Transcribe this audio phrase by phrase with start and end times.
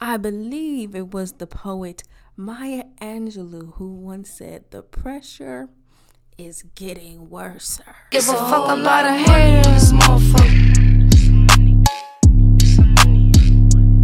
[0.00, 2.04] I believe it was the poet
[2.36, 5.70] Maya Angelou who once said, The pressure
[6.38, 7.80] is getting worse.
[8.12, 10.78] Give a fuck a lot of haters, motherfucker.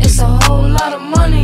[0.00, 1.43] It's a whole lot of money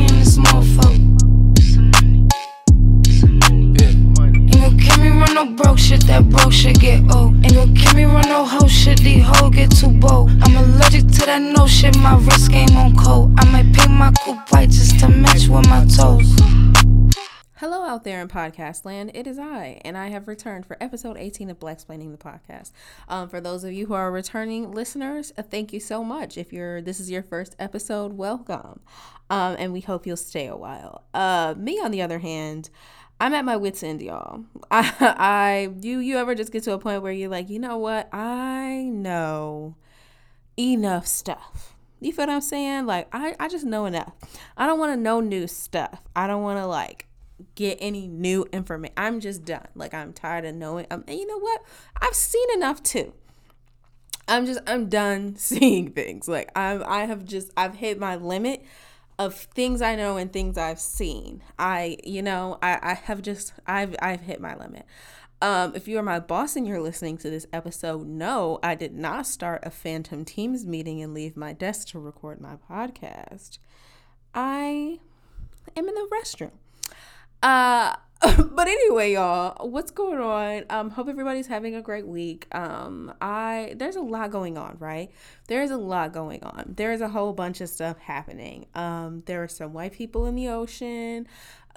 [6.11, 7.35] that broke shit get old.
[7.45, 10.31] Ain't gon' kill me run no hoe shit, these hoes get too bold.
[10.43, 13.33] I'm allergic to that no shit, my wrist game on cold.
[13.39, 16.29] I might paint my coupe white just to match with my toes.
[17.55, 19.13] Hello, out there in podcast land.
[19.15, 22.73] It is I, and I have returned for episode 18 of Black Explaining the podcast.
[23.07, 26.37] Um, for those of you who are returning listeners, uh, thank you so much.
[26.37, 28.81] If you're this is your first episode, welcome,
[29.29, 31.05] um, and we hope you'll stay a while.
[31.15, 32.71] Uh, me, on the other hand,
[33.21, 34.45] I'm at my wits end, y'all.
[34.71, 37.77] I, I you you ever just get to a point where you're like, you know
[37.77, 38.09] what?
[38.13, 39.77] I know
[40.59, 41.75] enough stuff.
[42.01, 42.87] You feel what I'm saying?
[42.87, 44.13] Like I, I just know enough.
[44.57, 46.03] I don't want to know new stuff.
[46.17, 47.07] I don't want to like
[47.55, 48.95] get any new information.
[48.97, 49.69] I'm just done.
[49.75, 50.87] Like I'm tired of knowing.
[50.91, 51.63] Um, and you know what?
[52.01, 53.13] I've seen enough too.
[54.29, 56.27] I'm just I'm done seeing things.
[56.27, 58.65] Like I'm I have just I've hit my limit
[59.21, 61.43] of things I know and things I've seen.
[61.59, 64.87] I you know I I have just I've I've hit my limit.
[65.43, 68.95] Um, if you are my boss and you're listening to this episode, no, I did
[68.95, 73.59] not start a Phantom Teams meeting and leave my desk to record my podcast.
[74.35, 74.99] I
[75.77, 76.53] am in the restroom.
[77.43, 77.97] Uh,
[78.53, 80.65] but anyway, y'all, what's going on?
[80.69, 82.47] Um, hope everybody's having a great week.
[82.55, 85.11] Um, I there's a lot going on, right?
[85.49, 86.75] There's a lot going on.
[86.77, 88.67] There's a whole bunch of stuff happening.
[88.75, 91.27] Um, there are some white people in the ocean.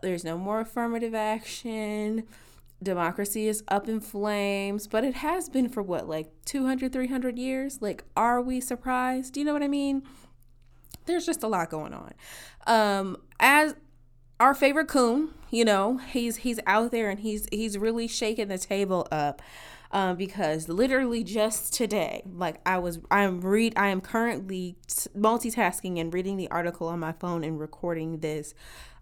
[0.01, 2.23] There's no more affirmative action.
[2.81, 7.81] Democracy is up in flames, but it has been for what, like 200, 300 years?
[7.81, 9.33] Like, are we surprised?
[9.33, 10.03] Do you know what I mean?
[11.05, 12.13] There's just a lot going on.
[12.67, 13.75] Um, as
[14.41, 18.57] our favorite coon, you know, he's he's out there and he's he's really shaking the
[18.57, 19.41] table up.
[19.91, 24.75] Um, because literally just today, like I was, I'm read, I am currently
[25.15, 28.55] multitasking and reading the article on my phone and recording this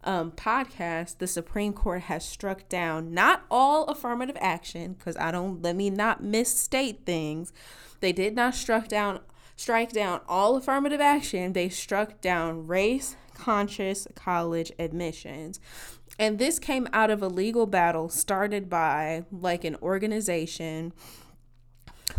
[0.03, 1.19] um, podcast.
[1.19, 5.89] The Supreme Court has struck down not all affirmative action, because I don't let me
[5.89, 7.53] not misstate things.
[8.01, 9.21] They did not struck down
[9.55, 11.53] strike down all affirmative action.
[11.53, 15.59] They struck down race conscious college admissions.
[16.19, 20.93] And this came out of a legal battle started by like an organization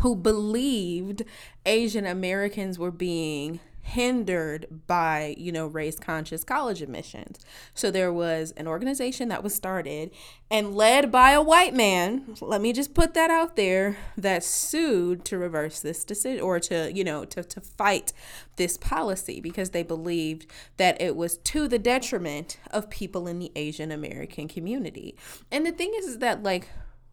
[0.00, 1.22] who believed
[1.64, 7.38] Asian Americans were being hindered by, you know, race conscious college admissions.
[7.74, 10.12] So there was an organization that was started
[10.50, 12.36] and led by a white man.
[12.40, 16.92] Let me just put that out there that sued to reverse this decision or to,
[16.92, 18.12] you know, to, to fight
[18.56, 23.50] this policy because they believed that it was to the detriment of people in the
[23.56, 25.16] Asian American community.
[25.50, 26.68] And the thing is, is that like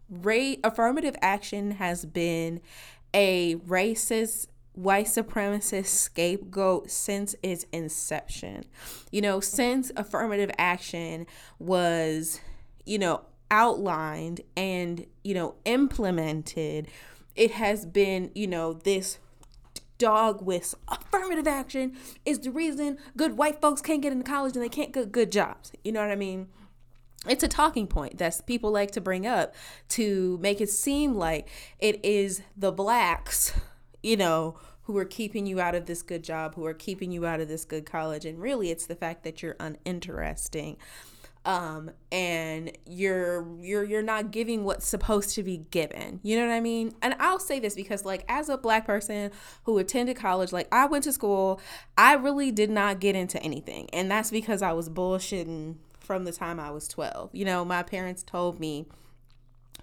[0.10, 2.62] rate affirmative action has been
[3.14, 4.48] a racist
[4.82, 8.64] white supremacist scapegoat since its inception.
[9.12, 11.28] You know, since affirmative action
[11.60, 12.40] was,
[12.86, 16.88] you know, outlined and, you know, implemented,
[17.36, 19.18] it has been, you know, this
[19.98, 20.80] dog whistle.
[20.88, 24.94] Affirmative action is the reason good white folks can't get into college and they can't
[24.94, 25.74] get good jobs.
[25.84, 26.48] You know what I mean?
[27.28, 29.54] It's a talking point that people like to bring up
[29.90, 33.54] to make it seem like it is the blacks,
[34.02, 34.58] you know,
[34.90, 37.48] who are keeping you out of this good job, who are keeping you out of
[37.48, 38.26] this good college.
[38.26, 40.78] And really, it's the fact that you're uninteresting
[41.46, 46.20] um and you're you're you're not giving what's supposed to be given.
[46.24, 46.96] You know what i mean?
[47.02, 49.32] And i'll say this because like as a black person
[49.64, 51.62] who attended college like i went to school
[51.98, 53.90] i really did not get into anything.
[53.94, 57.84] And that's because i was bullshitting from the time i was 12 you know my
[57.84, 58.88] parents told me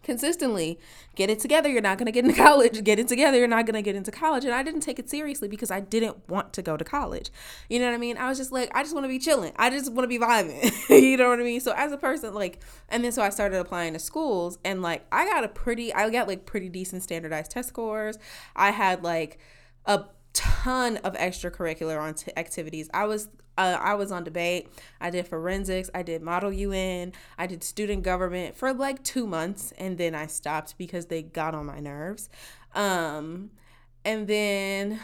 [0.07, 0.79] consistently
[1.17, 2.83] get it together you're not going to get into college.
[2.85, 4.45] Get it together you're not going to get into college.
[4.45, 7.31] And i didn't take it seriously because i didn't want to go to college.
[7.69, 8.17] You know what i mean?
[8.17, 10.19] I was just like i just want to be chilling i just want to be
[10.19, 10.73] vibing
[11.11, 11.61] you know what i mean?
[11.61, 15.05] So as a person like and then so i started applying to schools and like
[15.11, 18.19] i got a pretty i got like pretty decent standardized test scores.
[18.55, 19.39] I had like
[19.85, 22.89] a ton of extracurricular on activities.
[22.95, 24.69] I was uh, I was on debate.
[25.01, 25.91] I did forensics.
[25.95, 27.13] I did model UN.
[27.39, 31.55] I did student government for like two months, and then I stopped because they got
[31.55, 32.29] on my nerves.
[32.75, 33.51] Um,
[34.05, 35.01] and then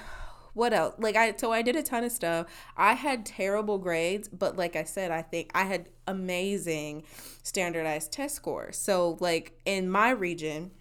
[0.54, 0.94] what else?
[0.98, 2.46] Like I so I did a ton of stuff.
[2.76, 7.04] I had terrible grades, but like I said, I think I had amazing
[7.42, 8.76] standardized test scores.
[8.76, 10.72] So like in my region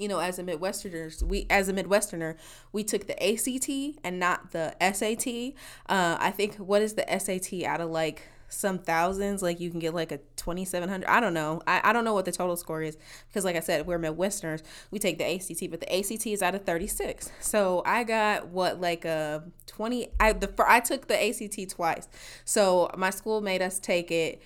[0.00, 2.36] you know, as a Midwesterners, we as a Midwesterner,
[2.72, 5.54] we took the ACT and not the SAT.
[5.88, 9.42] Uh, I think what is the SAT out of like some thousands?
[9.42, 11.06] Like you can get like a twenty seven hundred.
[11.10, 11.60] I don't know.
[11.66, 12.96] I, I don't know what the total score is
[13.28, 14.62] because, like I said, we're Midwesterners.
[14.90, 17.30] We take the ACT, but the ACT is out of thirty six.
[17.40, 20.08] So I got what like a twenty.
[20.18, 22.08] I the I took the ACT twice.
[22.46, 24.40] So my school made us take it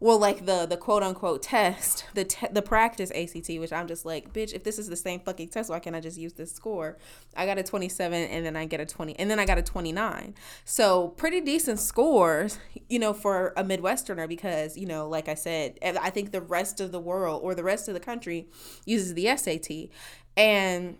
[0.00, 4.04] well like the the quote unquote test the te- the practice ACT which I'm just
[4.04, 6.50] like bitch if this is the same fucking test why can't I just use this
[6.52, 6.98] score?
[7.36, 9.62] I got a 27 and then I get a 20 and then I got a
[9.62, 12.58] 29 so pretty decent scores
[12.88, 16.80] you know for a midwesterner because you know like I said I think the rest
[16.80, 18.48] of the world or the rest of the country
[18.86, 19.90] uses the SAT
[20.36, 20.96] and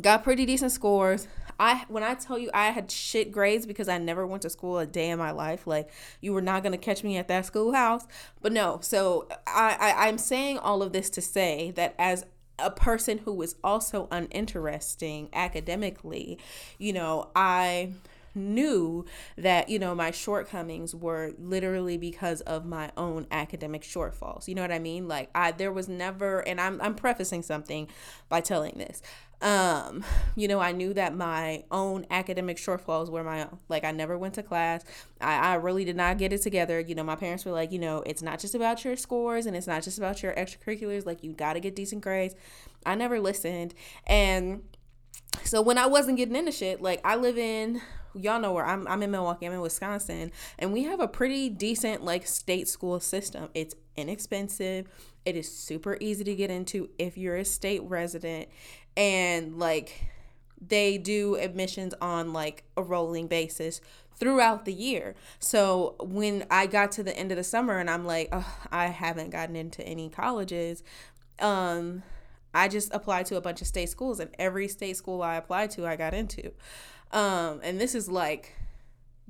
[0.00, 1.26] got pretty decent scores.
[1.58, 4.78] I when I tell you I had shit grades because I never went to school
[4.78, 5.90] a day in my life, like
[6.20, 8.06] you were not gonna catch me at that schoolhouse.
[8.40, 12.24] But no, so I, I I'm saying all of this to say that as
[12.58, 16.38] a person who is also uninteresting academically,
[16.78, 17.92] you know, I
[18.34, 19.04] knew
[19.36, 24.46] that you know my shortcomings were literally because of my own academic shortfalls.
[24.46, 25.08] You know what i mean?
[25.08, 27.88] Like i there was never and i'm i'm prefacing something
[28.28, 29.02] by telling this
[29.42, 30.04] um
[30.36, 33.58] you know i knew that my own academic shortfalls were my own.
[33.68, 34.84] Like i never went to class.
[35.20, 36.78] I, I really did not get it together.
[36.80, 39.56] You know my parents were like you know it's not just about your scores and
[39.56, 41.06] it's not just about your extracurriculars.
[41.06, 42.34] Like you got to get decent grades.
[42.84, 43.74] I never listened.
[44.06, 44.62] And
[45.44, 47.80] so when i wasn't getting into shit like i live in
[48.14, 51.48] y'all know where I'm I'm in Milwaukee, I'm in Wisconsin, and we have a pretty
[51.48, 53.48] decent like state school system.
[53.54, 54.88] It's inexpensive.
[55.24, 58.48] It is super easy to get into if you're a state resident
[59.00, 60.08] and like
[60.60, 63.80] they do admissions on like a rolling basis
[64.14, 65.14] throughout the year.
[65.38, 68.88] So when I got to the end of the summer and I'm like, oh, I
[68.88, 70.82] haven't gotten into any colleges,
[71.38, 72.02] um,
[72.52, 75.70] I just applied to a bunch of state schools and every state school I applied
[75.72, 76.52] to, I got into.
[77.10, 78.54] Um, and this is like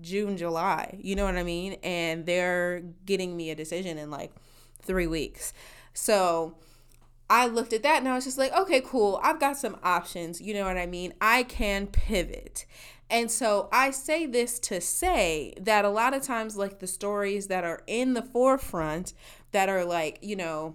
[0.01, 1.75] June, July, you know what I mean?
[1.85, 4.33] And they're getting me a decision in like
[4.83, 5.53] three weeks.
[5.95, 6.57] So
[7.31, 9.21] I looked at that and I was just like, okay, cool.
[9.23, 10.41] I've got some options.
[10.41, 11.15] You know what I mean?
[11.21, 12.67] I can pivot.
[13.09, 17.47] And so I say this to say that a lot of times, like the stories
[17.47, 19.15] that are in the forefront
[19.53, 20.75] that are like, you know,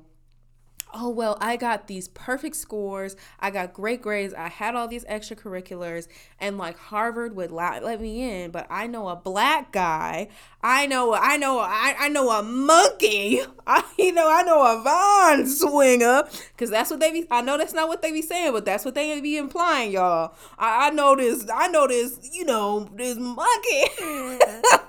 [0.96, 3.16] oh, well, I got these perfect scores.
[3.40, 4.34] I got great grades.
[4.34, 6.08] I had all these extracurriculars,
[6.40, 8.52] and like Harvard would let, let me in.
[8.52, 10.30] But I know a black guy.
[10.64, 13.42] I know, I know, I, I know a monkey.
[13.68, 16.24] I, you know, I know a vine swinger.
[16.58, 18.86] Cause that's what they be, I know that's not what they be saying, but that's
[18.86, 20.34] what they be implying, y'all.
[20.58, 23.84] I, I know this, I know this, you know, this monkey.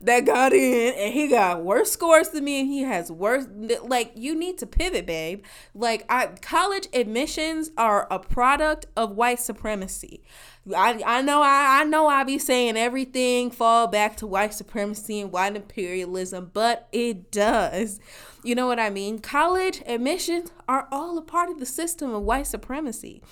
[0.00, 3.46] that got in and he got worse scores than me and he has worse
[3.82, 5.42] like you need to pivot babe
[5.74, 10.22] like I college admissions are a product of white supremacy
[10.74, 15.20] I, I know I, I know I be saying everything fall back to white supremacy
[15.20, 18.00] and white imperialism, but it does.
[18.44, 19.18] You know what I mean?
[19.18, 23.22] College admissions are all a part of the system of white supremacy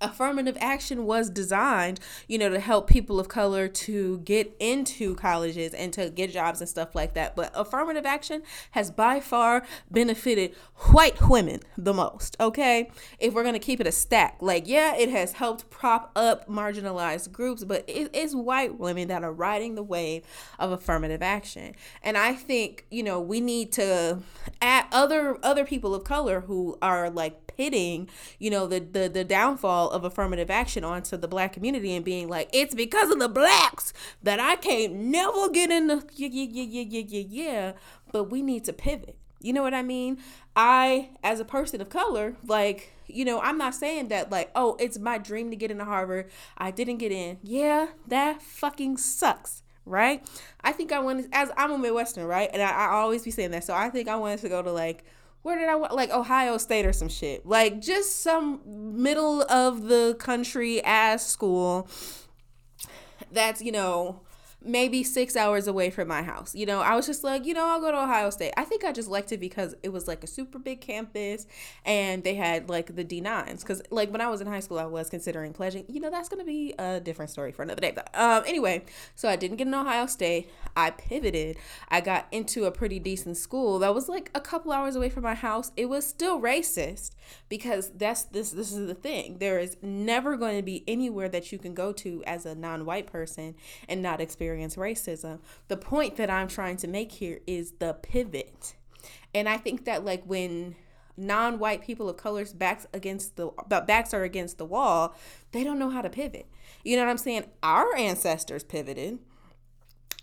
[0.00, 5.72] affirmative action was designed, you know, to help people of color to get into colleges
[5.72, 7.34] and to get jobs and stuff like that.
[7.34, 10.54] But affirmative action has by far benefited
[10.92, 12.90] white women the most, okay?
[13.18, 16.48] If we're going to keep it a stack, like, yeah, it has helped prop up
[16.48, 20.24] marginalized groups, but it is white women that are riding the wave
[20.58, 21.74] of affirmative action.
[22.02, 24.18] And I think, you know, we need to
[24.60, 29.24] add other other people of color who are like pitting, you know, the, the the
[29.24, 33.28] downfall of affirmative action onto the black community and being like, it's because of the
[33.28, 37.72] blacks that I can't never get in the yeah yeah yeah yeah yeah yeah.
[38.12, 39.16] But we need to pivot.
[39.40, 40.18] You know what I mean?
[40.56, 44.76] I, as a person of color, like, you know, I'm not saying that, like, oh,
[44.80, 46.30] it's my dream to get into Harvard.
[46.56, 47.38] I didn't get in.
[47.42, 50.26] Yeah, that fucking sucks, right?
[50.62, 52.50] I think I wanted, as I'm a Midwestern, right?
[52.52, 53.64] And I, I always be saying that.
[53.64, 55.04] So I think I wanted to go to, like,
[55.46, 57.46] where did I want like Ohio State or some shit.
[57.46, 61.88] Like just some middle of the country ass school
[63.30, 64.22] that's, you know,
[64.66, 66.54] maybe six hours away from my house.
[66.54, 68.52] You know, I was just like, you know, I'll go to Ohio State.
[68.56, 71.46] I think I just liked it because it was like a super big campus
[71.84, 73.60] and they had like the D9s.
[73.60, 75.84] Because, like, when I was in high school, I was considering pledging.
[75.88, 77.92] You know, that's going to be a different story for another day.
[77.94, 78.84] But, um, anyway,
[79.14, 80.50] so I didn't get in Ohio State.
[80.76, 81.56] I pivoted.
[81.88, 85.22] I got into a pretty decent school that was like a couple hours away from
[85.22, 85.70] my house.
[85.76, 87.12] It was still racist
[87.48, 89.38] because that's this this is the thing.
[89.38, 93.06] There is never going to be anywhere that you can go to as a non-white
[93.06, 93.54] person
[93.88, 95.40] and not experience experience racism.
[95.68, 98.74] The point that I'm trying to make here is the pivot.
[99.34, 100.76] And I think that like when
[101.16, 103.50] non-white people of color's backs against the
[103.86, 105.14] backs are against the wall,
[105.52, 106.46] they don't know how to pivot.
[106.84, 107.44] You know what I'm saying?
[107.62, 109.18] Our ancestors pivoted.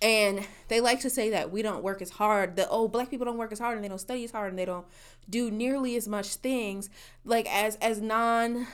[0.02, 2.58] And they like to say that we don't work as hard.
[2.58, 4.60] The oh, black people don't work as hard and they don't study as hard and
[4.60, 4.86] they don't
[5.30, 6.90] do nearly as much things
[7.24, 8.68] like as as non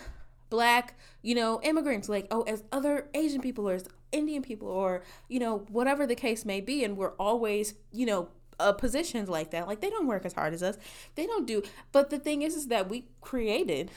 [0.50, 5.04] black, you know, immigrants, like oh, as other Asian people or as Indian people or
[5.28, 6.84] you know whatever the case may be.
[6.84, 9.68] And we're always you know uh, positions like that.
[9.68, 10.78] Like they don't work as hard as us.
[11.16, 11.64] They don't do.
[11.92, 13.92] But the thing is, is that we created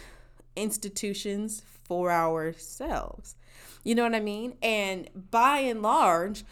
[0.57, 3.37] institutions for ourselves.
[3.85, 4.55] You know what I mean?
[4.63, 6.45] And by and large,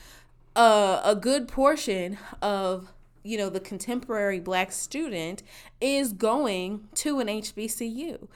[0.57, 5.43] uh, a good portion of you know the contemporary black student
[5.81, 8.29] is going to an HBCU.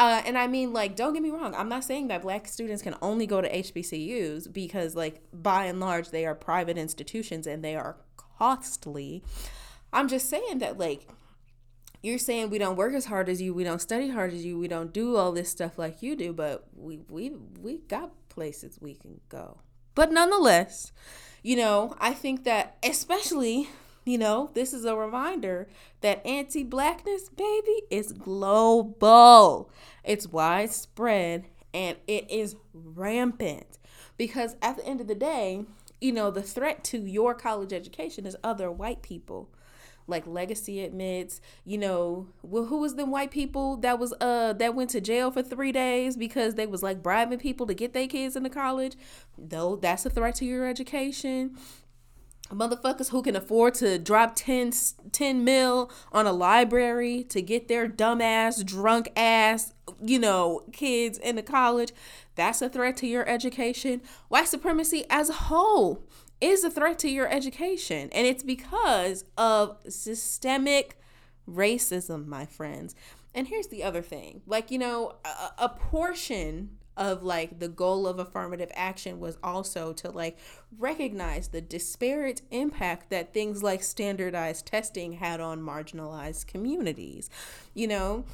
[0.00, 1.54] Uh, and I mean, like, don't get me wrong.
[1.54, 5.78] I'm not saying that black students can only go to HBCUs because, like, by and
[5.78, 9.22] large, they are private institutions and they are costly.
[9.92, 11.06] I'm just saying that, like,
[12.02, 14.58] you're saying we don't work as hard as you, we don't study hard as you,
[14.58, 18.78] we don't do all this stuff like you do, but we we we got places
[18.80, 19.58] we can go.
[19.94, 20.92] But nonetheless,
[21.42, 23.68] you know, I think that especially,
[24.10, 25.68] you know, this is a reminder
[26.00, 29.70] that anti-blackness, baby, is global.
[30.02, 33.78] It's widespread and it is rampant
[34.16, 35.64] because at the end of the day,
[36.00, 39.48] you know, the threat to your college education is other white people.
[40.08, 44.74] Like Legacy admits, you know, well, who was them white people that was uh that
[44.74, 48.08] went to jail for three days because they was like bribing people to get their
[48.08, 48.96] kids into college?
[49.38, 51.56] Though that's a threat to your education
[52.48, 54.72] motherfuckers who can afford to drop 10,
[55.12, 61.42] 10 mil on a library to get their dumbass drunk ass you know kids into
[61.42, 61.92] college
[62.40, 64.00] that's a threat to your education.
[64.28, 66.06] White supremacy as a whole
[66.40, 68.08] is a threat to your education.
[68.12, 70.98] And it's because of systemic
[71.46, 72.94] racism, my friends.
[73.34, 78.06] And here's the other thing like, you know, a, a portion of like the goal
[78.06, 80.36] of affirmative action was also to like
[80.78, 87.30] recognize the disparate impact that things like standardized testing had on marginalized communities.
[87.72, 88.24] You know,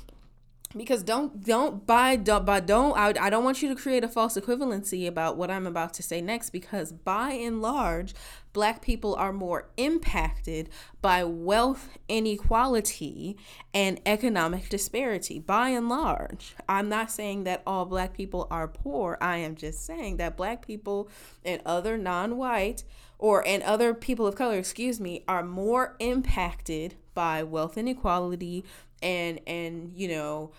[0.76, 4.08] because don't don't buy don't buy don't I, I don't want you to create a
[4.08, 8.14] false equivalency about what i'm about to say next because by and large
[8.56, 10.70] black people are more impacted
[11.02, 13.36] by wealth inequality
[13.74, 15.38] and economic disparity.
[15.38, 19.18] By and large i'm not saying that all black people are poor.
[19.20, 21.10] I am just saying that black people
[21.44, 22.84] and other non-white
[23.18, 28.64] or and other people of color excuse me are more impacted by wealth inequality
[29.02, 30.52] and and you know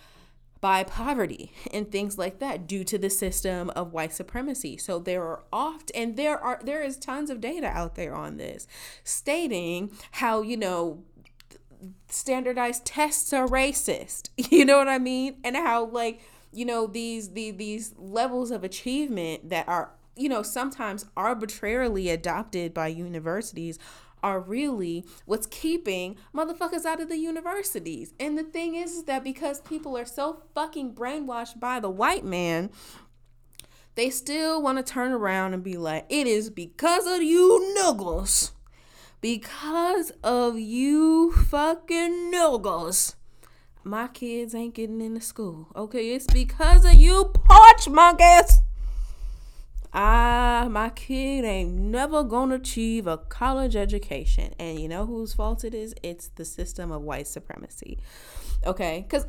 [0.61, 4.77] by poverty and things like that due to the system of white supremacy.
[4.77, 8.37] So there are oft and there are there is tons of data out there on
[8.37, 8.67] this
[9.03, 11.03] stating how, you know,
[12.09, 14.29] standardized tests are racist.
[14.51, 15.37] You know what I mean?
[15.43, 20.41] And how like, you know, these the these levels of achievement that are, you know,
[20.41, 23.77] sometimes arbitrarily adopted by universities
[24.23, 28.13] are really what's keeping motherfuckers out of the universities.
[28.19, 32.25] And the thing is, is that because people are so fucking brainwashed by the white
[32.25, 32.69] man,
[33.95, 38.51] they still want to turn around and be like, it is because of you niggles.
[39.21, 43.15] Because of you fucking niggles.
[43.83, 45.69] My kids ain't getting into school.
[45.75, 48.59] Okay, it's because of you porch monkeys.
[49.99, 54.53] Ah, my kid ain't never gonna achieve a college education.
[54.59, 55.95] And you know whose fault it is?
[56.03, 57.97] It's the system of white supremacy
[58.65, 59.25] okay because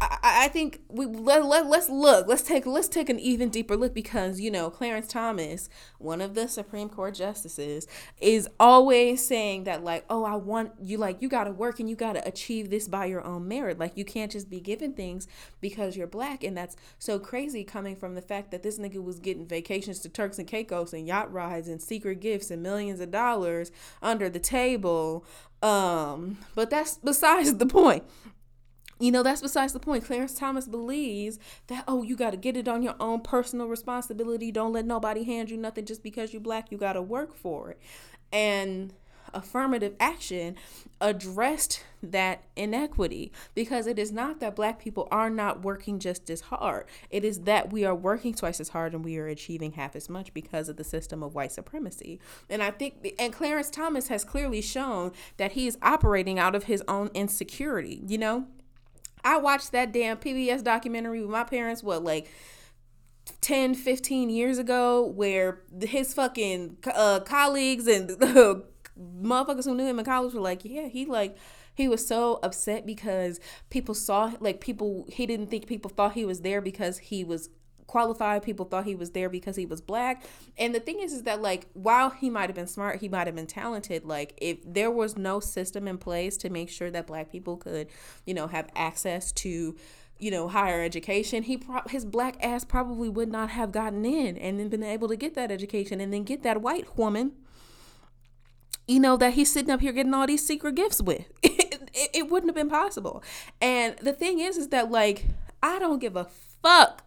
[0.00, 3.76] I, I, think we let, let, let's look let's take let's take an even deeper
[3.76, 7.86] look because you know clarence thomas one of the supreme court justices
[8.20, 11.88] is always saying that like oh i want you like you got to work and
[11.88, 14.92] you got to achieve this by your own merit like you can't just be given
[14.92, 15.28] things
[15.60, 19.20] because you're black and that's so crazy coming from the fact that this nigga was
[19.20, 23.10] getting vacations to turks and caicos and yacht rides and secret gifts and millions of
[23.10, 23.70] dollars
[24.02, 25.24] under the table
[25.62, 28.04] um but that's besides the point
[29.02, 30.04] you know, that's besides the point.
[30.04, 34.52] Clarence Thomas believes that, oh, you got to get it on your own personal responsibility.
[34.52, 36.70] Don't let nobody hand you nothing just because you're black.
[36.70, 37.80] You got to work for it.
[38.32, 38.94] And
[39.34, 40.56] affirmative action
[41.00, 46.42] addressed that inequity because it is not that black people are not working just as
[46.42, 46.86] hard.
[47.10, 50.08] It is that we are working twice as hard and we are achieving half as
[50.08, 52.20] much because of the system of white supremacy.
[52.48, 56.64] And I think, and Clarence Thomas has clearly shown that he is operating out of
[56.64, 58.46] his own insecurity, you know?
[59.24, 62.28] I watched that damn PBS documentary with my parents, what, like
[63.40, 68.10] 10, 15 years ago, where his fucking uh, colleagues and
[68.98, 71.36] motherfuckers who knew him in college were like, yeah, he like
[71.74, 76.24] he was so upset because people saw like people he didn't think people thought he
[76.24, 77.48] was there because he was
[77.86, 78.42] qualified.
[78.42, 80.24] People thought he was there because he was black.
[80.56, 83.26] And the thing is is that like while he might have been smart he might
[83.26, 84.04] have been talented.
[84.04, 87.88] Like if there was no system in place to make sure that black people could
[88.26, 89.76] you know have access to
[90.18, 94.36] you know higher education he pro- his black ass probably would not have gotten in
[94.36, 97.32] and then been able to get that education and then get that white woman
[98.86, 102.10] you know that he's sitting up here getting all these secret gifts with it, it,
[102.14, 103.22] it wouldn't have been possible
[103.60, 105.26] and the thing is is that like
[105.62, 106.24] i don't give a
[106.62, 107.04] fuck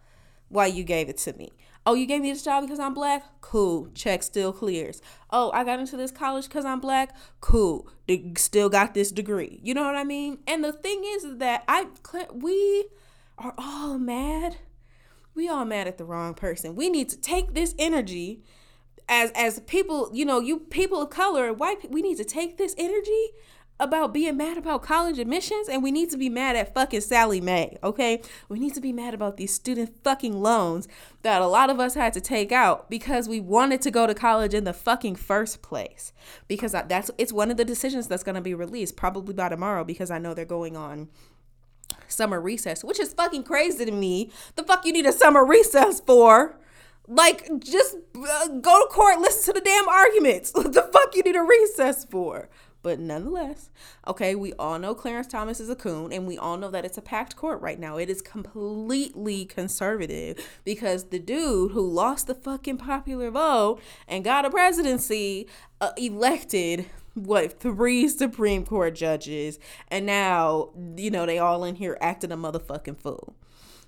[0.48, 1.52] why you gave it to me.
[1.84, 3.24] Oh, you gave me this job because I'm black?
[3.40, 3.88] Cool.
[3.94, 5.00] Check still clears.
[5.30, 7.14] Oh, I got into this college because I'm black?
[7.40, 7.88] Cool.
[8.08, 9.60] De- still got this degree.
[9.62, 10.38] You know what I mean?
[10.46, 11.86] And the thing is, is that I
[12.32, 12.88] we
[13.38, 14.56] are all mad.
[15.34, 16.74] We all mad at the wrong person.
[16.74, 18.42] We need to take this energy
[19.08, 22.74] as as people, you know, you people of color, white we need to take this
[22.76, 23.30] energy
[23.78, 27.40] about being mad about college admissions and we need to be mad at fucking Sallie
[27.40, 28.22] Mae, okay?
[28.48, 30.88] We need to be mad about these student fucking loans
[31.22, 34.14] that a lot of us had to take out because we wanted to go to
[34.14, 36.12] college in the fucking first place.
[36.48, 39.84] Because that's it's one of the decisions that's going to be released probably by tomorrow
[39.84, 41.08] because I know they're going on
[42.08, 44.30] summer recess, which is fucking crazy to me.
[44.54, 46.58] The fuck you need a summer recess for?
[47.08, 50.52] Like, just uh, go to court, listen to the damn arguments.
[50.54, 52.48] What the fuck you need a recess for?
[52.86, 53.70] But nonetheless,
[54.06, 56.96] okay, we all know Clarence Thomas is a coon, and we all know that it's
[56.96, 57.96] a packed court right now.
[57.96, 64.44] It is completely conservative because the dude who lost the fucking popular vote and got
[64.44, 65.48] a presidency
[65.80, 69.58] uh, elected what three Supreme Court judges,
[69.88, 73.34] and now you know they all in here acting a motherfucking fool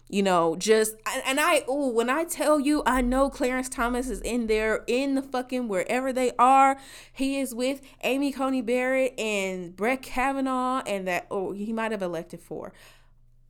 [0.08, 0.94] you know just
[1.26, 5.14] and i oh when i tell you i know clarence thomas is in there in
[5.14, 6.78] the fucking wherever they are.
[7.12, 12.02] He is with amy coney barrett and brett kavanaugh and that oh he might have
[12.02, 12.72] elected four.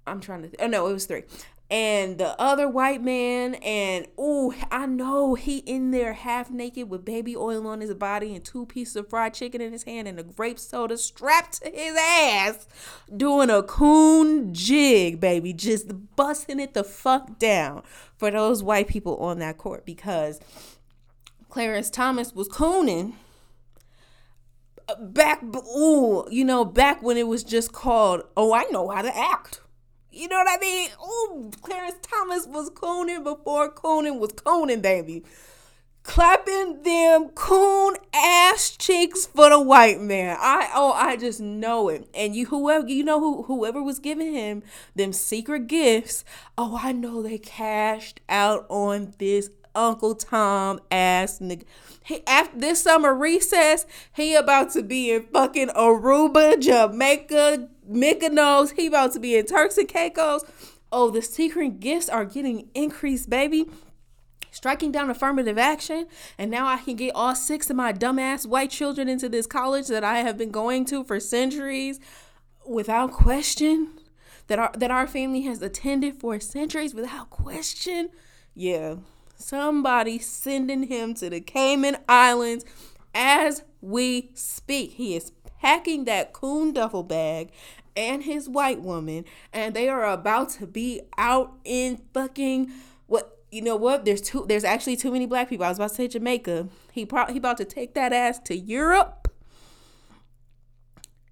[0.07, 1.23] I'm trying to th- oh no it was three
[1.71, 7.05] and the other white man and oh i know he in there half naked with
[7.05, 10.19] baby oil on his body and two pieces of fried chicken in his hand and
[10.19, 12.67] a grape soda strapped to his ass
[13.15, 17.83] doing a coon jig baby just busting it the fuck down
[18.17, 20.41] for those white people on that court because
[21.51, 23.13] clarence thomas was cooning
[24.99, 25.43] back
[25.77, 29.61] ooh you know back when it was just called oh i know how to act
[30.19, 30.91] you know what I mean?
[31.01, 35.25] Oh, Clarence Thomas was cooning before cooning was cooning, baby.
[36.03, 40.37] Clapping them coon ass cheeks for the white man.
[40.41, 42.09] I oh I just know it.
[42.15, 44.63] And you whoever you know who whoever was giving him
[44.97, 46.25] them secret gifts.
[46.57, 51.65] Oh, I know they cashed out on this Uncle Tom ass nigga.
[52.03, 58.73] He, after this summer recess, he about to be in fucking Aruba, Jamaica, Mykonos.
[58.77, 60.45] He about to be in Turks and Caicos.
[60.91, 63.69] Oh, the secret gifts are getting increased, baby.
[64.51, 66.07] Striking down affirmative action,
[66.39, 69.89] and now I can get all six of my dumbass white children into this college
[69.89, 72.01] that I have been going to for centuries
[72.67, 74.01] without question.
[74.47, 78.09] That our that our family has attended for centuries without question.
[78.55, 78.97] Yeah,
[79.37, 82.65] somebody sending him to the Cayman Islands
[83.15, 84.93] as we speak.
[84.93, 87.51] He is packing that coon duffel bag
[87.99, 92.71] and his white woman, and they are about to be out in fucking
[93.07, 94.05] what you know what?
[94.05, 95.67] There's too there's actually too many black people.
[95.67, 96.69] I was about to say Jamaica.
[96.93, 99.35] He probably he about to take that ass to Europe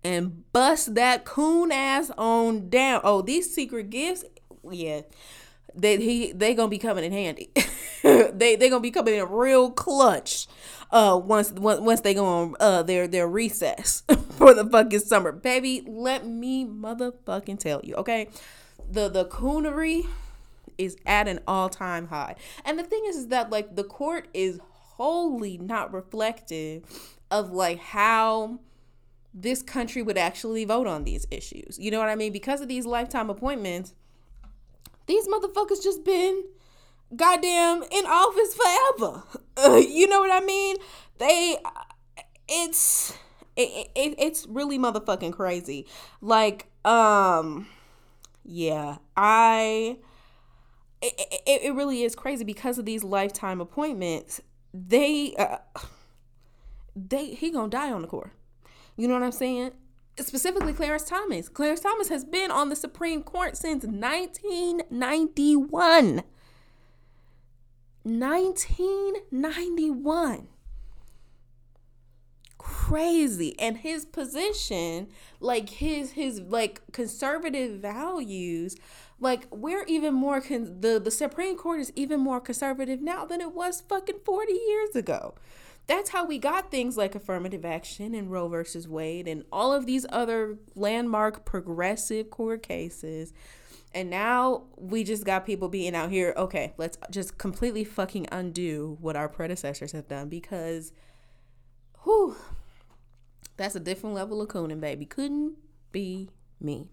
[0.03, 3.01] and bust that coon ass on down.
[3.05, 4.25] Oh, these secret gifts,
[4.69, 5.03] yeah.
[5.77, 7.51] They he they gonna be coming in handy.
[8.03, 10.47] they they gonna be coming in real clutch
[10.93, 15.33] uh once once, once they go on uh their their recess for the fucking summer.
[15.33, 18.29] Baby let me motherfucking tell you okay?
[18.91, 20.07] The the coonery
[20.79, 22.37] is at an all-time high.
[22.65, 26.85] And the thing is, is that like the court is wholly not reflective
[27.31, 28.61] of like how
[29.35, 31.79] this country would actually vote on these issues.
[31.79, 32.33] You know what i mean?
[32.33, 33.95] Because of these lifetime appointments
[35.07, 36.45] these motherfuckers just been
[37.15, 39.23] goddamn in office forever.
[39.57, 40.77] Uh, you know what I mean?
[41.19, 41.57] They,
[42.49, 43.17] it's,
[43.57, 45.87] it, it, it's really motherfucking crazy.
[46.21, 47.69] Like, um,
[48.45, 49.99] yeah, I,
[51.01, 51.15] it,
[51.47, 54.41] it, it really is crazy because of these lifetime appointments.
[54.75, 55.59] They, uh,
[56.95, 58.33] they, he gonna die on the court.
[58.97, 59.73] You know what I'm saying?
[60.19, 61.49] Specifically Clarence Thomas.
[61.49, 66.23] Clarence Thomas has been on the Supreme Court since 1991.
[68.05, 70.49] 1991.
[72.59, 73.59] crazy.
[73.59, 75.09] And his position,
[75.41, 78.77] like his his like conservative values,
[79.21, 83.41] like we're even more con- the the Supreme Court is even more conservative now than
[83.41, 85.35] it was fucking 40 years ago.
[85.87, 89.87] That's how we got things like affirmative action and Roe versus Wade and all of
[89.87, 93.33] these other landmark progressive court cases.
[93.95, 98.99] And now we just got people being out here, okay, let's just completely fucking undo
[99.01, 100.93] what our predecessors have done because
[102.03, 102.37] whew,
[103.57, 105.07] that's a different level of cooning, baby.
[105.07, 105.57] Couldn't
[105.93, 106.89] be me.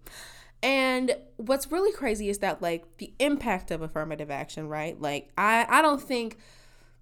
[0.62, 4.99] And what's really crazy is that like the impact of affirmative action, right?
[4.99, 6.38] Like I I don't think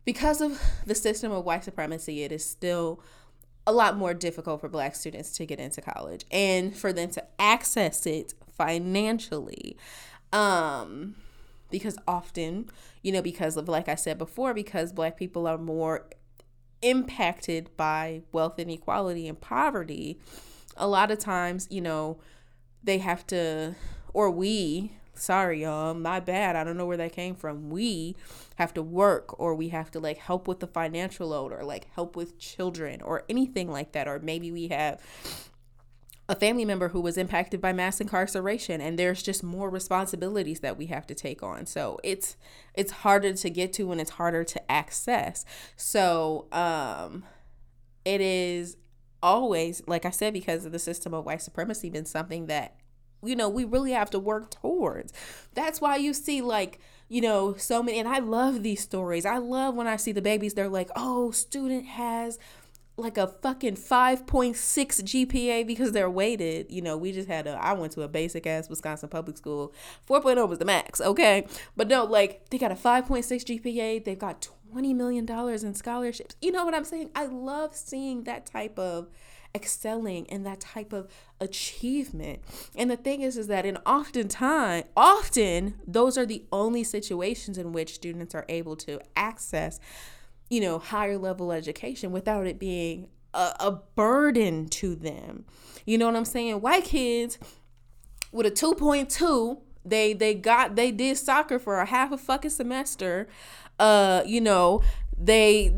[0.05, 3.01] because of the system of white supremacy, it is still
[3.67, 7.23] a lot more difficult for black students to get into college and for them to
[7.39, 9.77] access it financially.
[10.33, 11.15] Um,
[11.69, 12.69] because often,
[13.01, 16.07] you know, because of, like I said before, because black people are more
[16.81, 20.19] impacted by wealth inequality and poverty,
[20.75, 22.19] a lot of times, you know,
[22.83, 23.75] they have to,
[24.13, 25.93] or we, sorry y'all.
[25.93, 26.55] My bad.
[26.55, 27.69] I don't know where that came from.
[27.69, 28.15] We
[28.55, 31.87] have to work or we have to like help with the financial load or like
[31.93, 34.07] help with children or anything like that.
[34.07, 35.01] Or maybe we have
[36.29, 40.77] a family member who was impacted by mass incarceration and there's just more responsibilities that
[40.77, 41.65] we have to take on.
[41.65, 42.37] So it's
[42.73, 45.45] it's harder to get to and it's harder to access.
[45.75, 47.25] So um
[48.05, 48.77] it is
[49.23, 52.75] always like i said because of the system of white supremacy been something that
[53.23, 55.13] you know, we really have to work towards.
[55.53, 59.25] That's why you see like, you know, so many and I love these stories.
[59.25, 62.39] I love when I see the babies they're like, "Oh, student has
[62.97, 64.55] like a fucking 5.6
[65.03, 66.67] GPA because they're weighted.
[66.69, 69.73] You know, we just had a, I went to a basic ass Wisconsin public school.
[70.07, 71.47] 4.0 was the max, okay?
[71.75, 74.03] But no, like, they got a 5.6 GPA.
[74.03, 76.35] They've got $20 million in scholarships.
[76.41, 77.11] You know what I'm saying?
[77.15, 79.09] I love seeing that type of
[79.53, 81.07] excelling in that type of
[81.39, 82.41] achievement.
[82.75, 87.57] And the thing is, is that in often time, often those are the only situations
[87.57, 89.79] in which students are able to access,
[90.49, 95.45] you know, higher level education without it being a, a burden to them.
[95.85, 96.61] You know what I'm saying?
[96.61, 97.39] White kids
[98.31, 103.27] with a 2.2 they they got they did soccer for a half a fucking semester
[103.79, 104.81] uh you know
[105.17, 105.73] they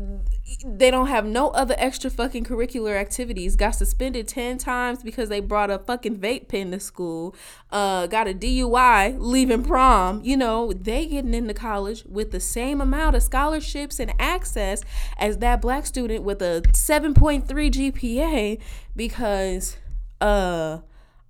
[0.64, 3.56] they don't have no other extra fucking curricular activities.
[3.56, 7.34] Got suspended 10 times because they brought a fucking vape pen to school.
[7.70, 10.20] Uh, got a DUI leaving prom.
[10.22, 14.82] You know, they getting into college with the same amount of scholarships and access
[15.18, 18.60] as that black student with a 7.3 GPA
[18.94, 19.76] because
[20.20, 20.78] uh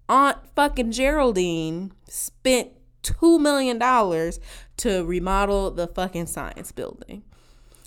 [0.09, 2.73] Aunt fucking Geraldine spent
[3.03, 3.79] $2 million
[4.77, 7.23] to remodel the fucking science building.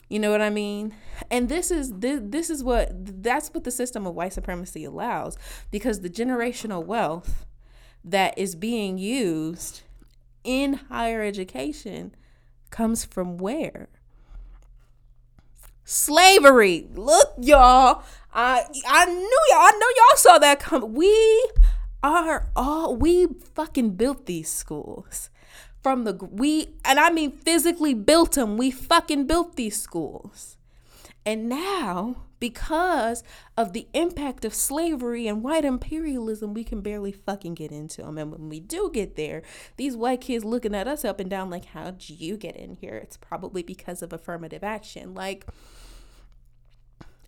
[0.10, 0.96] You know what I mean?
[1.30, 2.90] And this is this, this is what
[3.22, 5.38] that's what the system of white supremacy allows
[5.70, 7.46] because the generational wealth
[8.06, 9.82] that is being used
[10.44, 12.16] in higher education
[12.70, 13.90] comes from where?
[15.84, 16.88] Slavery.
[16.94, 18.04] Look, y'all.
[18.34, 19.60] I I knew y'all.
[19.60, 20.94] I know y'all saw that come.
[20.94, 21.50] We
[22.04, 25.30] are all we fucking built these schools
[25.82, 28.58] from the we and I mean physically built them.
[28.58, 30.58] We fucking built these schools.
[31.26, 33.22] And now, because
[33.58, 38.18] of the impact of slavery and white imperialism, we can barely fucking get into them.
[38.18, 39.42] And when we do get there,
[39.76, 42.96] these white kids looking at us up and down like, how'd you get in here?
[42.96, 45.14] It's probably because of affirmative action.
[45.14, 45.46] Like,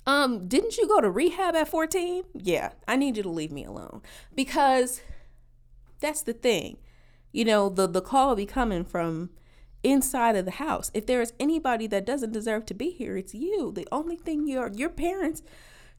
[0.08, 2.24] um, didn't you go to rehab at 14?
[2.34, 4.02] Yeah, I need you to leave me alone.
[4.34, 5.02] Because
[6.00, 6.78] that's the thing
[7.32, 9.30] you know the the call will be coming from
[9.84, 10.92] inside of the house.
[10.94, 13.72] If there is anybody that doesn't deserve to be here it's you.
[13.72, 15.42] The only thing your your parents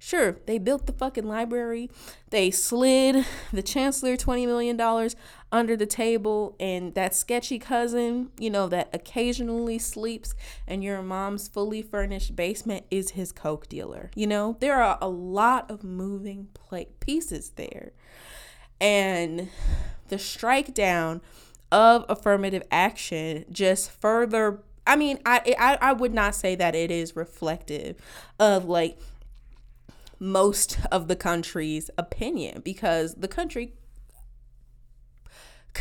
[0.02, 1.90] sure they built the fucking library
[2.30, 5.14] they slid the chancellor 20 million dollars
[5.52, 10.34] under the table and that sketchy cousin you know that occasionally sleeps
[10.66, 14.56] in your mom's fully furnished basement is his coke dealer you know?
[14.60, 17.92] There are a lot of moving plate pieces there.
[18.80, 19.48] And
[20.10, 21.20] the strike down
[21.72, 26.90] of affirmative action just further I mean, I, I I would not say that it
[26.90, 27.96] is reflective
[28.38, 28.98] of like
[30.18, 33.74] most of the country's opinion because the country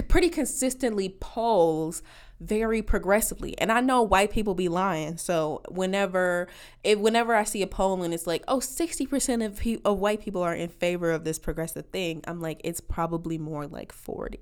[0.07, 2.01] pretty consistently polls
[2.39, 3.57] very progressively.
[3.57, 5.17] And I know white people be lying.
[5.17, 6.47] So whenever
[6.83, 10.21] if whenever I see a poll and it's like, "Oh, 60% of pe- of white
[10.21, 14.39] people are in favor of this progressive thing." I'm like, "It's probably more like 40."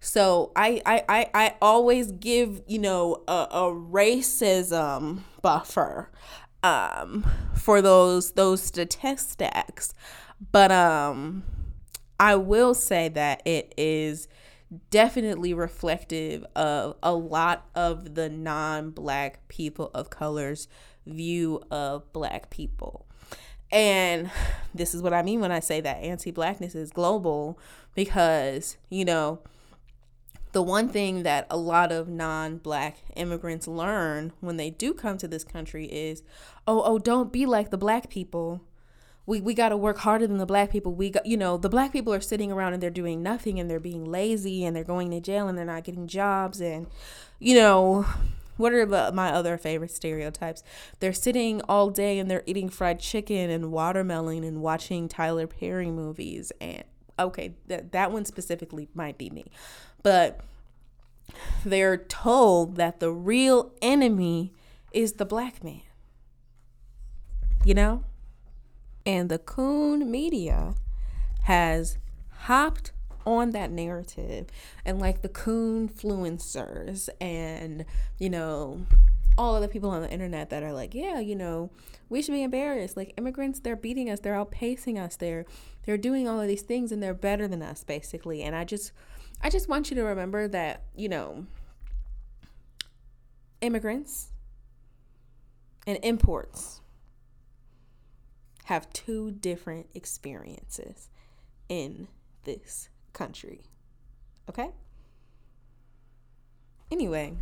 [0.00, 6.10] So I I I, I always give, you know, a, a racism buffer
[6.62, 9.94] um for those those statistics
[10.52, 11.42] but um
[12.18, 14.28] i will say that it is
[14.90, 20.68] definitely reflective of a lot of the non-black people of colors
[21.06, 23.06] view of black people.
[23.72, 24.30] And
[24.74, 27.58] this is what i mean when i say that anti-blackness is global
[27.94, 29.40] because you know
[30.52, 35.28] the one thing that a lot of non-black immigrants learn when they do come to
[35.28, 36.22] this country is
[36.66, 38.62] oh oh don't be like the black people
[39.30, 41.68] we, we got to work harder than the black people we got you know the
[41.68, 44.82] black people are sitting around and they're doing nothing and they're being lazy and they're
[44.82, 46.86] going to jail and they're not getting jobs and
[47.38, 48.04] you know
[48.56, 50.64] what are the, my other favorite stereotypes
[50.98, 55.90] they're sitting all day and they're eating fried chicken and watermelon and watching tyler perry
[55.90, 56.82] movies and
[57.18, 59.44] okay that, that one specifically might be me
[60.02, 60.40] but
[61.64, 64.52] they're told that the real enemy
[64.92, 65.82] is the black man.
[67.64, 68.04] You know?
[69.10, 70.74] And the coon media
[71.42, 71.98] has
[72.42, 72.92] hopped
[73.26, 74.46] on that narrative
[74.84, 77.84] and like the coon influencers and
[78.18, 78.86] you know
[79.36, 81.70] all of the people on the internet that are like yeah you know
[82.10, 82.96] we should be embarrassed.
[82.96, 84.20] Like immigrants they're beating us.
[84.20, 85.16] They're outpacing us.
[85.16, 85.46] They're
[85.86, 88.42] they're doing all of these things and they're better than us basically.
[88.42, 88.92] And i just
[89.40, 91.46] I just want you to remember that, you know,
[93.62, 94.32] immigrants
[95.86, 96.79] and imports
[98.70, 101.10] have two different experiences
[101.68, 102.06] in
[102.44, 103.62] this country.
[104.48, 104.70] Okay?
[106.88, 107.34] Anyway,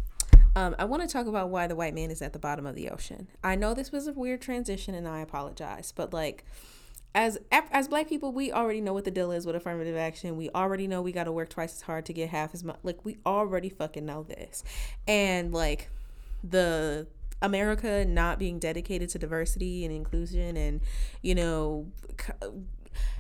[0.56, 2.74] um, I want to talk about why the white man is at the bottom of
[2.74, 3.28] the ocean.
[3.44, 6.46] I know this was a weird transition and I apologize, but like,
[7.14, 10.38] as as black people, we already know what the deal is with affirmative action.
[10.38, 12.78] We already know we got to work twice as hard to get half as much.
[12.82, 14.64] Like we already fucking know this,
[15.06, 15.90] and like
[16.42, 17.06] the
[17.40, 20.80] America not being dedicated to diversity and inclusion, and
[21.22, 21.86] you know,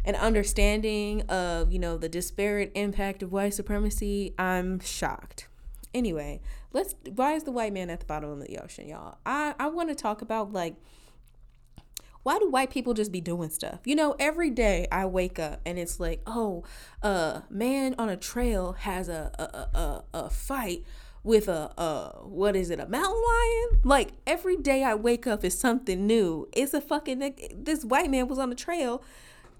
[0.04, 4.34] an understanding of you know the disparate impact of white supremacy.
[4.38, 5.48] I'm shocked.
[5.94, 6.40] Anyway,
[6.72, 6.94] let's.
[7.14, 9.18] Why is the white man at the bottom of the ocean, y'all?
[9.24, 10.76] I I want to talk about like
[12.28, 13.80] why do white people just be doing stuff?
[13.86, 16.62] You know, every day I wake up and it's like, oh,
[17.02, 20.84] a man on a trail has a a, a, a fight
[21.24, 25.44] with a uh what is it a mountain lion like every day i wake up
[25.44, 29.02] is something new it's a fucking this white man was on the trail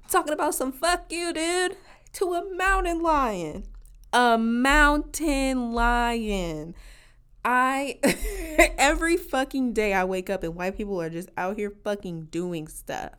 [0.09, 1.77] talking about some fuck you dude
[2.12, 3.64] to a mountain lion
[4.12, 6.75] a mountain lion
[7.44, 7.99] I
[8.79, 12.68] every fucking day I wake up and white people are just out here fucking doing
[12.68, 13.12] stuff.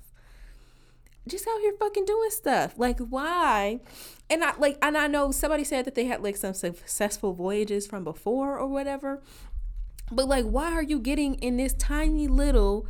[1.28, 2.76] Just out here fucking doing stuff.
[2.78, 3.80] Like why?
[4.30, 7.88] And I like and I know somebody said that they had like some successful voyages
[7.88, 9.22] from before or whatever.
[10.12, 12.88] But like why are you getting in this tiny little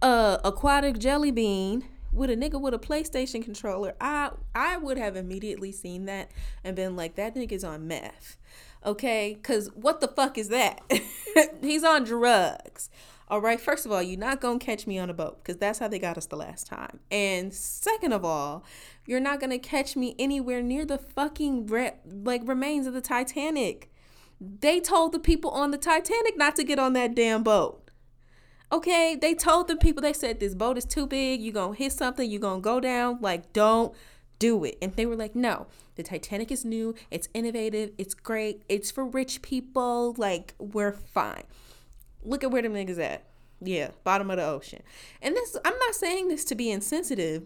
[0.00, 3.94] uh aquatic jelly bean with a nigga with a PlayStation controller?
[4.00, 6.30] I I would have immediately seen that
[6.64, 8.36] and been like that nigga's on meth
[8.84, 9.34] okay?
[9.34, 10.80] Because what the fuck is that?
[11.60, 12.90] He's on drugs.
[13.32, 15.56] All right, first of all, you're not going to catch me on a boat because
[15.56, 17.00] that's how they got us the last time.
[17.10, 18.62] And second of all,
[19.06, 23.00] you're not going to catch me anywhere near the fucking re- like remains of the
[23.00, 23.90] Titanic.
[24.38, 27.90] They told the people on the Titanic not to get on that damn boat.
[28.70, 31.82] Okay, they told the people, they said this boat is too big, you're going to
[31.82, 33.16] hit something, you're going to go down.
[33.22, 33.94] Like, don't
[34.38, 34.76] do it.
[34.82, 39.06] And they were like, no, the Titanic is new, it's innovative, it's great, it's for
[39.06, 40.14] rich people.
[40.18, 41.44] Like, we're fine.
[42.24, 43.24] Look at where the niggas at.
[43.60, 44.82] Yeah, bottom of the ocean.
[45.20, 47.44] And this, I'm not saying this to be insensitive.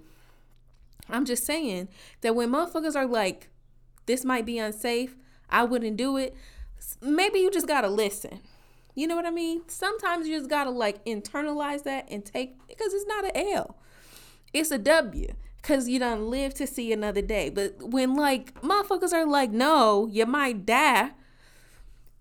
[1.09, 1.89] I'm just saying
[2.23, 3.49] that when motherfuckers are like,
[4.07, 5.17] this might be unsafe,
[5.51, 6.35] I wouldn't do it.
[7.01, 8.41] Maybe you just gotta listen.
[8.95, 9.63] You know what I mean?
[9.69, 13.77] Sometimes you just gotta like internalize that and take because it's not an L.
[14.53, 17.51] It's a W because you don't live to see another day.
[17.51, 21.11] But when like motherfuckers are like, no, you might die.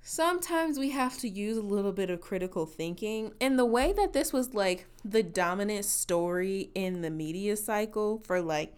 [0.08, 3.34] Sometimes we have to use a little bit of critical thinking.
[3.42, 8.40] And the way that this was like the dominant story in the media cycle for
[8.40, 8.76] like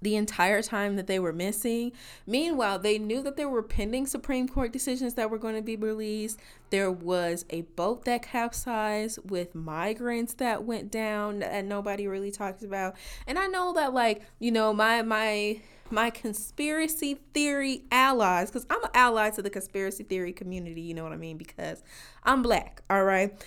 [0.00, 1.92] the entire time that they were missing.
[2.26, 5.76] Meanwhile, they knew that there were pending Supreme Court decisions that were going to be
[5.76, 6.38] released.
[6.70, 12.62] There was a boat that capsized with migrants that went down that nobody really talks
[12.62, 12.96] about.
[13.26, 15.60] And I know that like, you know, my my
[15.90, 21.02] my conspiracy theory allies because i'm an ally to the conspiracy theory community you know
[21.02, 21.82] what i mean because
[22.24, 23.38] i'm black all right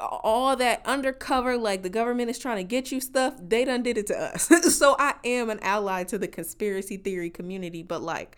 [0.00, 3.98] all that undercover, like the government is trying to get you stuff, they done did
[3.98, 4.44] it to us.
[4.76, 8.36] so I am an ally to the conspiracy theory community, but like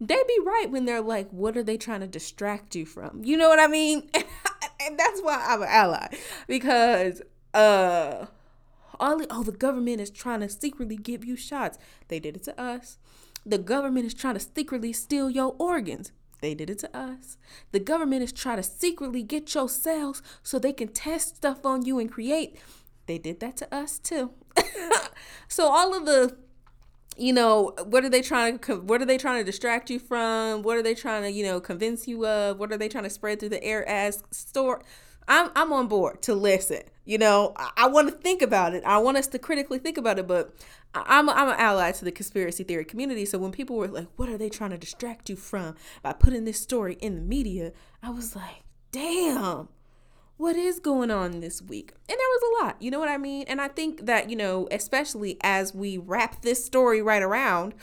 [0.00, 3.22] they be right when they're like, what are they trying to distract you from?
[3.24, 4.08] You know what I mean?
[4.14, 6.06] and that's why I'm an ally
[6.46, 7.20] because
[7.52, 8.26] uh
[9.00, 11.78] all oh the government is trying to secretly give you shots.
[12.08, 12.98] They did it to us.
[13.44, 16.12] The government is trying to secretly steal your organs.
[16.40, 17.36] They did it to us.
[17.72, 21.84] The government is trying to secretly get your cells so they can test stuff on
[21.84, 22.58] you and create.
[23.06, 24.30] They did that to us too.
[25.48, 26.36] so all of the
[27.16, 30.62] you know what are they trying to what are they trying to distract you from
[30.62, 33.10] what are they trying to you know convince you of what are they trying to
[33.10, 34.82] spread through the air as store
[35.28, 38.84] i'm i'm on board to listen you know i, I want to think about it
[38.84, 40.54] i want us to critically think about it but
[40.92, 44.28] I'm, I'm an ally to the conspiracy theory community so when people were like what
[44.28, 48.10] are they trying to distract you from by putting this story in the media i
[48.10, 49.68] was like damn
[50.40, 51.92] what is going on this week?
[52.08, 53.44] And there was a lot, you know what I mean?
[53.46, 57.74] And I think that, you know, especially as we wrap this story right around,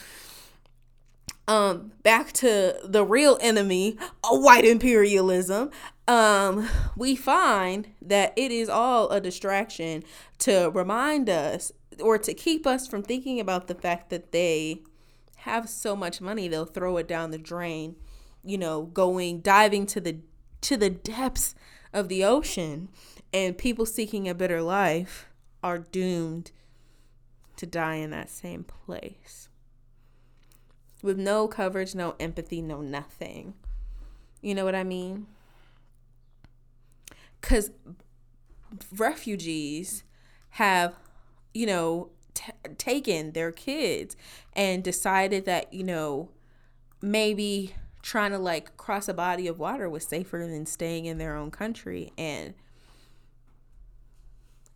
[1.48, 5.72] um, back to the real enemy, white imperialism,
[6.08, 10.04] um, we find that it is all a distraction
[10.40, 14.82] to remind us or to keep us from thinking about the fact that they
[15.38, 17.96] have so much money they'll throw it down the drain,
[18.44, 20.18] you know, going diving to the
[20.60, 21.56] to the depths
[21.94, 22.90] of the ocean,
[23.32, 25.28] and people seeking a better life
[25.64, 26.52] are doomed
[27.56, 29.47] to die in that same place.
[31.02, 33.54] With no coverage, no empathy, no nothing.
[34.42, 35.28] You know what I mean?
[37.40, 37.72] Because
[38.96, 40.04] refugees
[40.52, 40.96] have,
[41.54, 44.16] you know, t- taken their kids
[44.54, 46.30] and decided that, you know,
[47.02, 51.36] maybe trying to like cross a body of water was safer than staying in their
[51.36, 52.54] own country and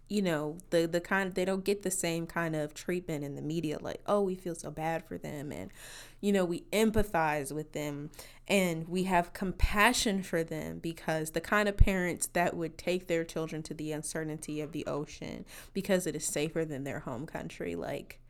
[0.10, 3.42] you know the the kind they don't get the same kind of treatment in the
[3.42, 5.72] media like oh we feel so bad for them and
[6.22, 8.10] you know we empathize with them
[8.48, 13.24] and we have compassion for them because the kind of parents that would take their
[13.24, 17.76] children to the uncertainty of the ocean because it is safer than their home country
[17.76, 18.22] like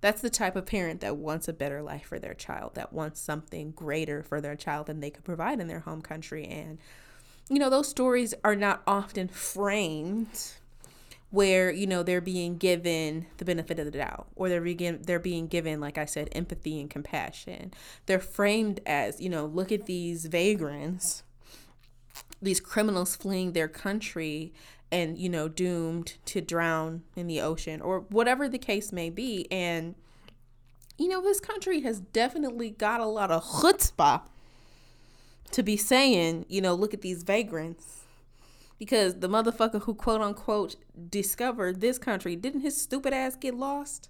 [0.00, 3.20] that's the type of parent that wants a better life for their child, that wants
[3.20, 6.46] something greater for their child than they could provide in their home country.
[6.46, 6.78] And,
[7.48, 10.52] you know, those stories are not often framed
[11.30, 15.18] where, you know, they're being given the benefit of the doubt or they're being, they're
[15.18, 17.72] being given, like I said, empathy and compassion.
[18.06, 21.22] They're framed as, you know, look at these vagrants,
[22.40, 24.52] these criminals fleeing their country
[24.90, 29.46] and you know doomed to drown in the ocean or whatever the case may be
[29.50, 29.94] and
[30.96, 34.22] you know this country has definitely got a lot of chutzpah
[35.50, 37.97] to be saying you know look at these vagrants
[38.78, 40.76] because the motherfucker who quote unquote
[41.08, 44.08] discovered this country didn't his stupid ass get lost?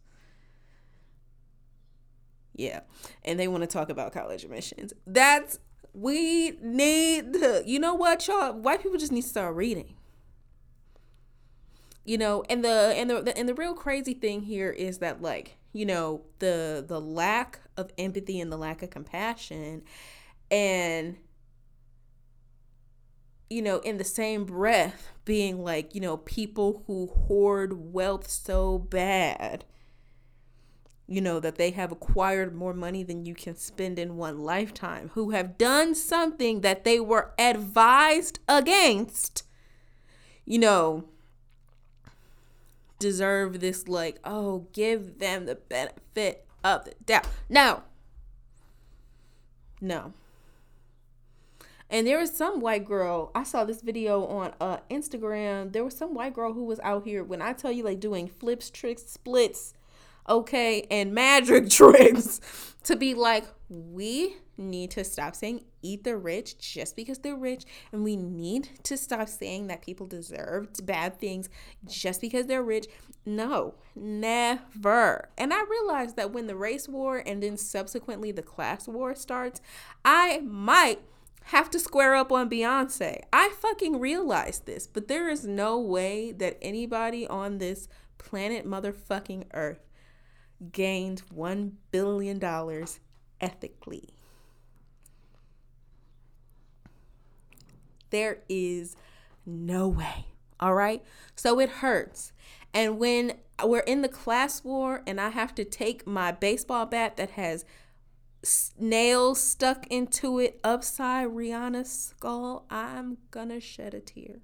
[2.55, 2.81] Yeah.
[3.25, 4.93] And they want to talk about college admissions.
[5.07, 5.59] That's
[5.95, 8.53] we need to you know what y'all?
[8.53, 9.95] White people just need to start reading.
[12.05, 15.23] You know and the and the, the and the real crazy thing here is that
[15.23, 19.83] like you know the the lack of empathy and the lack of compassion
[20.51, 21.17] and
[23.51, 28.79] you know in the same breath being like you know people who hoard wealth so
[28.79, 29.65] bad
[31.07, 35.11] you know that they have acquired more money than you can spend in one lifetime
[35.15, 39.43] who have done something that they were advised against
[40.45, 41.05] you know
[42.99, 47.27] deserve this like oh give them the benefit of the doubt.
[47.49, 47.83] No
[49.81, 50.13] no
[51.91, 55.73] and there was some white girl i saw this video on uh instagram.
[55.73, 58.29] There was some white girl who was out here when i tell you like doing
[58.29, 59.75] flips tricks splits
[60.29, 62.41] okay and magic tricks
[62.85, 67.65] to be like we need to stop saying eat the rich just because they're rich.
[67.93, 71.49] And we need to stop saying that people deserve bad things
[71.87, 72.87] just because they're rich.
[73.25, 75.29] No never.
[75.37, 79.61] And i realized that when the race war and then subsequently the class war starts
[80.05, 81.01] i might
[81.49, 83.23] have to square up on Beyonce.
[83.33, 89.45] I fucking realized this, but there is no way that anybody on this planet motherfucking
[89.55, 89.89] earth
[90.73, 92.87] gained $1 billion
[93.41, 94.11] ethically.
[98.11, 98.95] There is
[99.47, 100.27] no way.
[100.61, 101.03] All right.
[101.35, 102.33] So it hurts.
[102.75, 107.17] And when we're in the class war and I have to take my baseball bat
[107.17, 107.65] that has
[108.79, 114.41] nails stuck into it upside Rihanna's skull, I'm gonna shed a tear.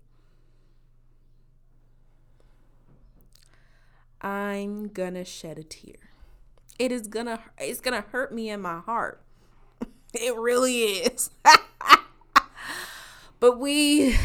[4.20, 5.96] I'm gonna shed a tear.
[6.78, 9.22] It is gonna it's gonna hurt me in my heart.
[10.16, 11.30] It really is.
[13.40, 14.16] but we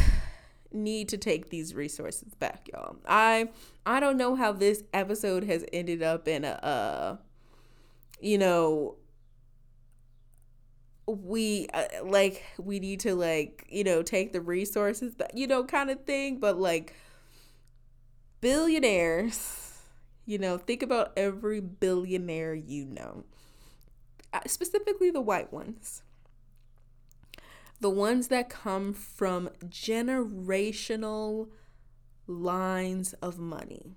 [0.72, 2.98] need to take these resources back, y'all.
[3.08, 3.50] I
[3.88, 7.18] I don't know how this episode has ended up in a uh
[8.22, 8.98] you know
[11.10, 15.64] we uh, like we need to like you know take the resources but you know
[15.64, 16.96] kind of thing but like
[18.42, 19.70] billionaires
[20.26, 23.24] you know think about every billionaire you know.
[24.32, 26.04] Uh, specifically the white ones.
[27.82, 31.48] The ones that come from generational
[32.28, 33.96] lines of money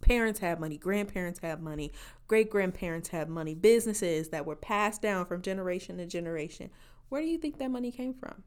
[0.00, 1.92] parents have money, grandparents have money,
[2.26, 6.70] great grandparents have money, businesses that were passed down from generation to generation.
[7.08, 8.42] Where do you think that money came from?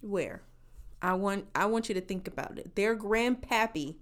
[0.00, 0.42] Where?
[1.02, 2.74] I want I want you to think about it.
[2.74, 3.96] Their grandpappy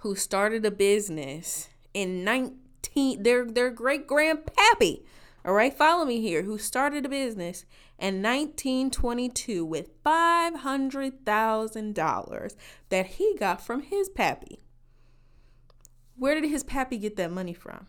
[0.00, 5.02] who started a business in 19 their their great grandpappy
[5.44, 7.64] all right, follow me here, who started a business
[8.02, 12.56] in 1922 with $500,000
[12.88, 14.58] that he got from his pappy.
[16.16, 17.86] Where did his pappy get that money from?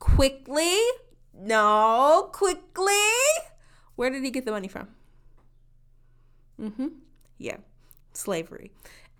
[0.00, 0.76] Quickly?
[1.32, 2.94] No, quickly.
[3.94, 4.88] Where did he get the money from?
[6.60, 6.88] Mm hmm.
[7.38, 7.58] Yeah,
[8.12, 8.72] slavery.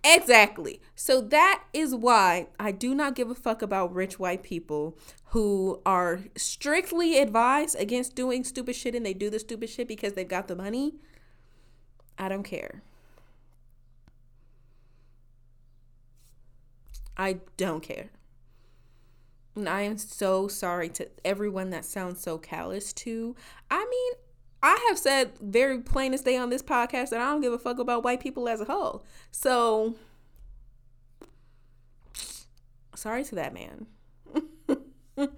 [0.09, 0.81] Exactly.
[0.95, 4.97] So that is why I do not give a fuck about rich white people
[5.31, 10.13] who are strictly advised against doing stupid shit and they do the stupid shit because
[10.13, 10.95] they've got the money.
[12.17, 12.83] I don't care.
[17.17, 18.11] I don't care.
[19.55, 23.35] And I am so sorry to everyone that sounds so callous to.
[23.71, 24.13] I mean,
[24.67, 27.59] I have said very plain as day on this podcast that I don't give a
[27.59, 29.05] fuck about white people as a whole.
[29.31, 29.95] So
[32.97, 33.87] sorry to that man.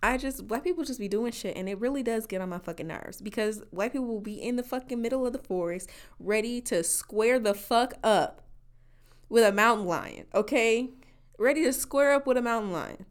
[0.00, 2.60] I just white people just be doing shit and it really does get on my
[2.60, 5.90] fucking nerves because white people will be in the fucking middle of the forest
[6.20, 8.42] ready to square the fuck up
[9.28, 10.90] with a mountain lion, okay?
[11.36, 13.06] Ready to square up with a mountain lion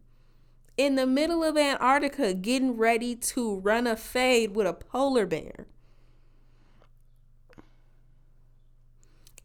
[0.76, 5.66] in the middle of Antarctica getting ready to run a fade with a polar bear.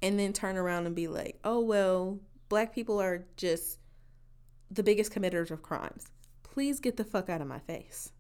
[0.01, 2.19] And then turn around and be like, oh, well,
[2.49, 3.77] black people are just
[4.69, 6.07] the biggest committers of crimes.
[6.43, 8.11] Please get the fuck out of my face.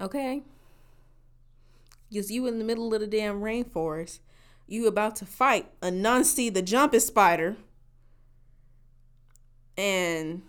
[0.00, 0.42] Okay?
[2.10, 4.18] Because you in the middle of the damn rainforest,
[4.66, 7.56] you about to fight a non-see the jumping spider.
[9.76, 10.42] And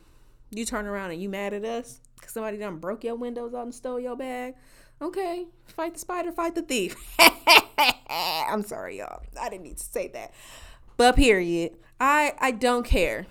[0.58, 3.64] you turn around and you mad at us because somebody done broke your windows out
[3.64, 4.56] and stole your bag.
[5.02, 6.96] Okay, fight the spider, fight the thief.
[8.10, 9.24] I'm sorry, y'all.
[9.40, 10.34] I didn't need to say that.
[10.98, 11.78] But period.
[12.00, 13.26] I I don't care.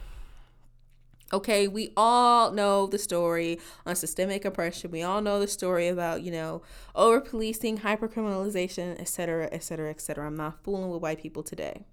[1.33, 4.91] Okay, we all know the story on systemic oppression.
[4.91, 6.61] We all know the story about, you know,
[6.95, 10.27] over policing, hyper criminalization, etc., etc., etc.
[10.27, 11.87] I'm not fooling with white people today.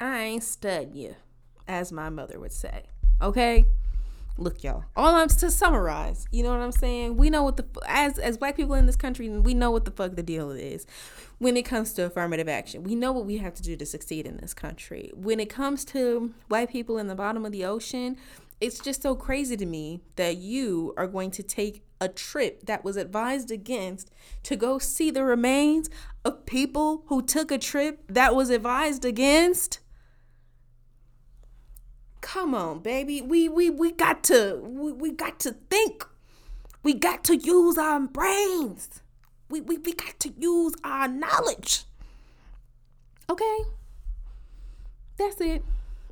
[0.00, 1.16] I ain't stud you,
[1.66, 2.84] as my mother would say.
[3.20, 3.66] Okay?
[4.38, 4.84] Look y'all.
[4.96, 7.16] All i'm to summarize you know what i'm saying?
[7.16, 9.90] We know what the as as black people in this country we know what the
[9.90, 10.86] fuck the deal is
[11.38, 12.82] when it comes to affirmative action.
[12.82, 15.12] We know what we have to do to succeed in this country.
[15.14, 18.16] When it comes to white people in the bottom of the ocean
[18.60, 22.84] it's just so crazy to me that you are going to take a trip that
[22.84, 24.10] was advised against
[24.44, 25.88] to go see the remains
[26.24, 29.80] of people who took a trip that was advised against
[32.28, 33.22] Come on, baby.
[33.22, 36.04] We we we got to we, we got to think.
[36.82, 39.00] We got to use our brains.
[39.48, 41.84] We, we we got to use our knowledge.
[43.30, 43.58] Okay?
[45.16, 45.64] That's it.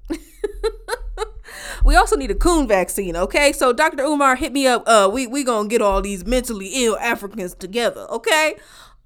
[1.84, 3.52] we also need a coon vaccine, okay?
[3.52, 4.02] So Dr.
[4.02, 4.84] Umar hit me up.
[4.86, 8.56] Uh we we going to get all these mentally ill Africans together, okay?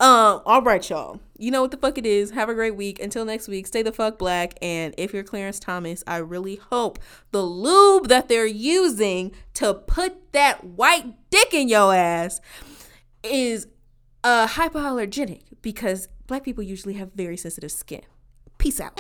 [0.01, 1.21] Um, all right, y'all.
[1.37, 2.31] You know what the fuck it is.
[2.31, 2.99] Have a great week.
[3.01, 4.55] Until next week, stay the fuck black.
[4.63, 6.99] And if you're Clarence Thomas, I really hope
[7.33, 12.41] the lube that they're using to put that white dick in your ass
[13.23, 13.67] is
[14.25, 18.03] uh hypoallergenic because black people usually have very sensitive skin.
[18.57, 18.99] Peace out.